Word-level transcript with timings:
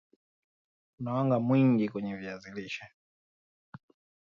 kuna 0.97 1.13
wanga 1.13 1.39
mwingi 1.39 1.89
kwenye 1.89 2.15
viazi 2.15 2.51
lishe 2.51 2.85